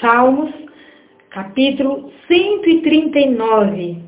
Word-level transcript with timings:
Salmos, 0.00 0.50
capítulo 1.30 2.12
139. 2.28 3.98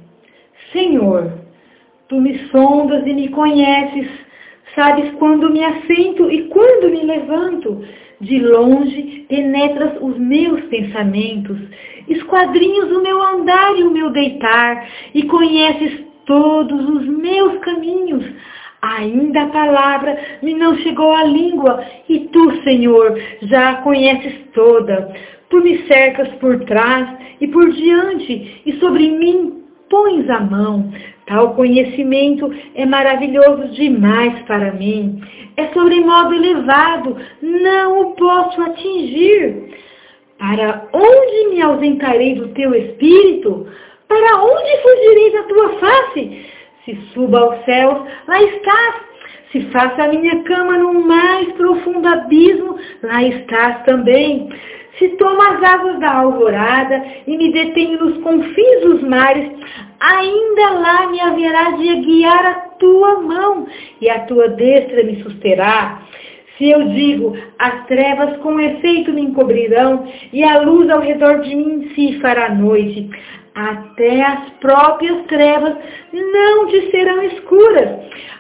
Senhor, 0.73 1.33
tu 2.08 2.20
me 2.20 2.39
sondas 2.49 3.05
e 3.05 3.13
me 3.13 3.28
conheces, 3.28 4.08
sabes 4.75 5.11
quando 5.15 5.50
me 5.50 5.65
assento 5.65 6.31
e 6.31 6.45
quando 6.49 6.91
me 6.91 7.03
levanto. 7.03 7.84
De 8.21 8.39
longe 8.39 9.25
penetras 9.29 9.95
os 10.00 10.18
meus 10.18 10.61
pensamentos, 10.66 11.59
esquadrinhos 12.07 12.93
o 12.93 13.02
meu 13.02 13.20
andar 13.20 13.77
e 13.79 13.82
o 13.82 13.91
meu 13.91 14.11
deitar, 14.11 14.86
e 15.14 15.22
conheces 15.22 16.04
todos 16.27 16.86
os 16.88 17.07
meus 17.07 17.59
caminhos. 17.61 18.25
Ainda 18.82 19.43
a 19.43 19.48
palavra 19.48 20.18
me 20.43 20.54
não 20.54 20.77
chegou 20.77 21.12
à 21.14 21.25
língua, 21.25 21.82
e 22.09 22.20
tu, 22.29 22.62
Senhor, 22.62 23.18
já 23.43 23.70
a 23.70 23.77
conheces 23.77 24.34
toda. 24.52 25.14
Tu 25.50 25.61
me 25.61 25.86
cercas 25.86 26.29
por 26.36 26.64
trás 26.64 27.09
e 27.40 27.49
por 27.49 27.71
diante, 27.72 28.63
e 28.64 28.72
sobre 28.79 29.11
mim 29.11 29.64
pões 29.89 30.31
a 30.31 30.40
mão. 30.40 30.93
Tal 31.26 31.54
conhecimento 31.54 32.52
é 32.74 32.86
maravilhoso 32.86 33.68
demais 33.68 34.40
para 34.46 34.73
mim. 34.73 35.20
É 35.56 35.66
sobremodo 35.68 36.34
elevado, 36.34 37.16
não 37.42 38.00
o 38.00 38.14
posso 38.14 38.60
atingir. 38.62 39.70
Para 40.38 40.88
onde 40.92 41.54
me 41.54 41.60
ausentarei 41.60 42.34
do 42.34 42.48
teu 42.48 42.74
espírito? 42.74 43.66
Para 44.09 44.42
onde 44.42 44.82
fugirei 44.82 45.32
da 45.32 45.42
tua 45.45 45.68
face? 45.78 46.46
Se 46.84 46.96
suba 47.12 47.40
aos 47.40 47.64
céus, 47.64 48.09
lá 48.26 48.42
estás. 48.42 49.10
Se 49.52 49.60
faça 49.73 50.04
a 50.04 50.09
minha 50.09 50.42
cama 50.45 50.78
no 50.78 50.95
mais 51.06 51.52
profundo 51.52 52.09
abismo, 52.09 52.76
lá 53.02 53.23
estás 53.23 53.84
também. 53.84 54.48
Se 55.00 55.09
tomo 55.16 55.40
as 55.40 55.62
asas 55.62 55.98
da 55.98 56.12
alvorada 56.12 57.02
e 57.27 57.34
me 57.34 57.51
detenho 57.51 57.98
nos 57.98 58.18
confins 58.18 58.80
dos 58.82 59.02
mares, 59.02 59.51
ainda 59.98 60.70
lá 60.73 61.06
me 61.10 61.18
haverá 61.18 61.70
de 61.70 61.96
guiar 62.02 62.46
a 62.46 62.54
tua 62.79 63.21
mão 63.23 63.66
e 63.98 64.11
a 64.11 64.21
tua 64.27 64.48
destra 64.48 65.03
me 65.03 65.23
susterá. 65.23 66.03
Se 66.59 66.69
eu 66.69 66.91
digo, 66.91 67.34
as 67.59 67.87
trevas 67.87 68.37
com 68.41 68.61
efeito 68.61 69.11
me 69.11 69.23
encobrirão 69.23 70.06
e 70.34 70.45
a 70.45 70.61
luz 70.61 70.91
ao 70.91 71.01
redor 71.01 71.41
de 71.41 71.56
mim 71.56 71.91
se 71.95 72.21
fará 72.21 72.55
noite, 72.55 73.09
até 73.55 74.21
as 74.23 74.51
próprias 74.61 75.25
trevas 75.28 75.77
não 76.12 76.67
te 76.67 76.91
serão 76.91 77.23
escuras. 77.23 77.89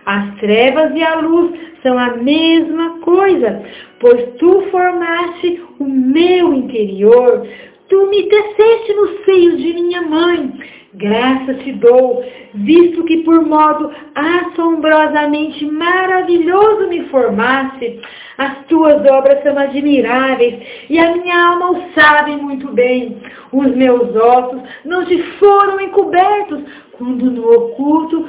As 0.04 0.34
trevas 0.36 0.94
e 0.94 1.02
a 1.02 1.20
luz 1.20 1.58
são 1.82 1.98
a 1.98 2.16
mesma 2.18 3.00
coisa, 3.00 3.62
pois 4.00 4.34
tu 4.38 4.62
formaste 4.70 5.62
o 5.78 5.84
meu 5.84 6.54
interior, 6.54 7.46
tu 7.88 8.06
me 8.08 8.22
teceste 8.24 8.92
no 8.94 9.24
seio 9.24 9.56
de 9.58 9.74
minha 9.74 10.02
mãe. 10.02 10.52
Graças 10.92 11.62
te 11.62 11.70
dou, 11.72 12.24
visto 12.52 13.04
que 13.04 13.18
por 13.18 13.46
modo 13.46 13.92
assombrosamente 14.12 15.64
maravilhoso 15.64 16.88
me 16.88 17.04
formaste. 17.08 18.00
As 18.36 18.66
tuas 18.66 19.08
obras 19.08 19.40
são 19.44 19.56
admiráveis 19.56 20.58
e 20.88 20.98
a 20.98 21.14
minha 21.14 21.48
alma 21.50 21.70
o 21.70 21.92
sabe 21.92 22.34
muito 22.36 22.72
bem. 22.72 23.18
Os 23.52 23.68
meus 23.76 24.16
ossos 24.16 24.62
não 24.84 25.04
te 25.04 25.22
foram 25.38 25.80
encobertos 25.80 26.60
quando 26.92 27.30
no 27.30 27.52
oculto 27.52 28.28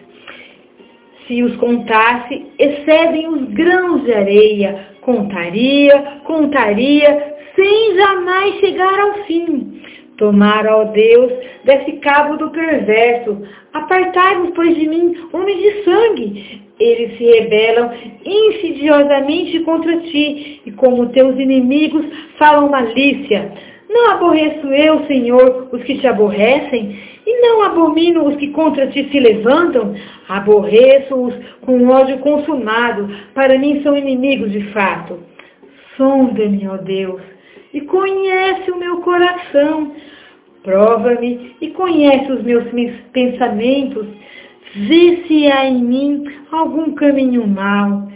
Se 1.31 1.41
os 1.43 1.55
contasse, 1.55 2.45
excedem 2.59 3.29
os 3.29 3.43
grãos 3.53 4.03
de 4.03 4.11
areia, 4.11 4.87
contaria, 4.99 6.19
contaria, 6.25 7.35
sem 7.55 7.95
jamais 7.95 8.55
chegar 8.59 8.99
ao 8.99 9.13
fim. 9.23 9.81
Tomar, 10.17 10.67
ó 10.67 10.83
Deus, 10.83 11.31
desse 11.63 11.93
cabo 11.99 12.35
do 12.35 12.49
perverso. 12.49 13.43
Apartai-vos, 13.71 14.49
pois, 14.53 14.75
de 14.75 14.85
mim, 14.89 15.15
homens 15.31 15.57
de 15.57 15.83
sangue. 15.85 16.61
Eles 16.77 17.17
se 17.17 17.23
rebelam 17.23 17.91
insidiosamente 18.25 19.61
contra 19.61 20.01
ti, 20.01 20.61
e 20.65 20.71
como 20.73 21.13
teus 21.13 21.39
inimigos 21.39 22.05
falam 22.37 22.69
malícia. 22.69 23.53
Não 23.89 24.11
aborreço 24.11 24.67
eu, 24.67 25.05
Senhor, 25.05 25.69
os 25.71 25.81
que 25.83 25.97
te 25.97 26.07
aborrecem, 26.07 26.97
e 27.25 27.41
não 27.41 27.63
abomino 27.63 28.27
os 28.27 28.35
que 28.37 28.47
contra 28.49 28.87
ti 28.87 29.07
se 29.11 29.19
levantam. 29.19 29.93
Aborreço-os 30.31 31.35
com 31.59 31.89
ódio 31.89 32.19
consumado, 32.19 33.13
para 33.33 33.59
mim 33.59 33.83
são 33.83 33.97
inimigos 33.97 34.49
de 34.49 34.61
fato. 34.71 35.19
Sonda-me, 35.97 36.65
ó 36.69 36.77
Deus, 36.77 37.21
e 37.73 37.81
conhece 37.81 38.71
o 38.71 38.77
meu 38.77 39.01
coração. 39.01 39.91
Prova-me 40.63 41.57
e 41.59 41.67
conhece 41.71 42.31
os 42.31 42.41
meus 42.43 42.63
pensamentos. 43.11 44.07
Vê 44.73 45.21
se 45.27 45.51
há 45.51 45.65
em 45.65 45.83
mim 45.83 46.23
algum 46.49 46.93
caminho 46.93 47.45
mau 47.45 48.07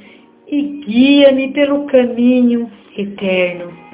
e 0.47 0.61
guia-me 0.87 1.51
pelo 1.51 1.83
caminho 1.85 2.71
eterno. 2.97 3.77